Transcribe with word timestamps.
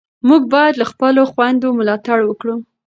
موږ 0.27 0.41
باید 0.53 0.73
له 0.81 0.85
خپلو 0.91 1.21
خویندو 1.31 1.69
ملاتړ 1.79 2.19
وکړو. 2.25 2.55